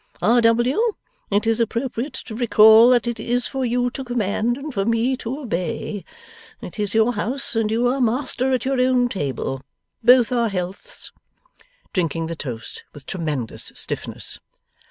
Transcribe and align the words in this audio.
R. 0.19 0.41
W., 0.41 0.93
it 1.29 1.45
is 1.45 1.59
appropriate 1.59 2.13
to 2.15 2.33
recall 2.33 2.89
that 2.89 3.05
it 3.05 3.19
is 3.19 3.45
for 3.45 3.63
you 3.63 3.91
to 3.91 4.03
command 4.03 4.57
and 4.57 4.73
for 4.73 4.83
me 4.83 5.15
to 5.17 5.41
obey. 5.41 6.03
It 6.59 6.79
is 6.79 6.95
your 6.95 7.13
house, 7.13 7.55
and 7.55 7.69
you 7.69 7.85
are 7.85 8.01
master 8.01 8.51
at 8.51 8.65
your 8.65 8.81
own 8.81 9.09
table. 9.09 9.61
Both 10.03 10.31
our 10.31 10.49
healths!' 10.49 11.11
Drinking 11.93 12.25
the 12.25 12.35
toast 12.35 12.83
with 12.95 13.05
tremendous 13.05 13.71
stiffness. 13.75 14.39